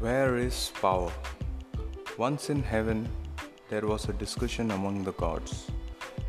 [0.00, 1.10] Where is power?
[2.16, 3.08] Once in heaven,
[3.68, 5.72] there was a discussion among the gods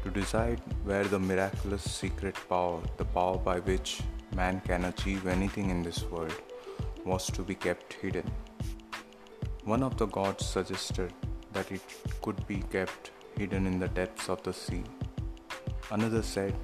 [0.04, 4.02] to decide where the miraculous secret power, the power by which
[4.36, 6.34] man can achieve anything in this world,
[7.05, 8.32] was to be kept hidden.
[9.66, 11.13] One of the gods suggested
[11.54, 11.81] that it
[12.23, 14.84] could be kept hidden in the depths of the sea.
[15.91, 16.55] Another said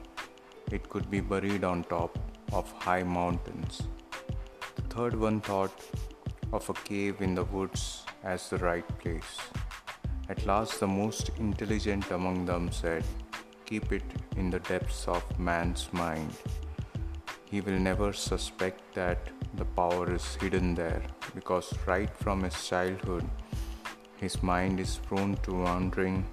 [0.72, 2.18] it could be buried on top
[2.52, 3.84] of high mountains.
[4.76, 5.72] The third one thought
[6.52, 9.38] of a cave in the woods as the right place.
[10.28, 13.04] At last, the most intelligent among them said,
[13.66, 14.04] Keep it
[14.38, 16.32] in the depths of man's mind.
[17.46, 21.02] He will never suspect that the power is hidden there
[21.34, 23.28] because right from his childhood,
[24.18, 26.26] his mind is prone to wandering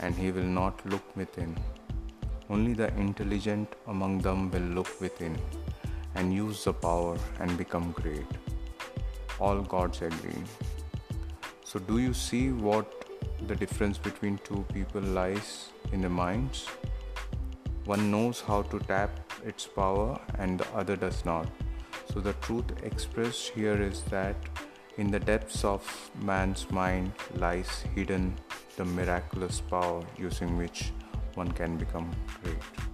[0.00, 1.56] and he will not look within.
[2.48, 5.36] Only the intelligent among them will look within
[6.14, 8.26] and use the power and become great
[9.38, 10.42] all gods agree.
[11.64, 13.04] So, do you see what
[13.46, 16.66] the difference between two people lies in the minds?
[17.84, 19.10] One knows how to tap
[19.44, 21.48] its power and the other does not.
[22.12, 24.36] So, the truth expressed here is that
[24.96, 28.34] in the depths of man's mind lies hidden
[28.76, 30.92] the miraculous power using which
[31.34, 32.10] one can become
[32.42, 32.85] great.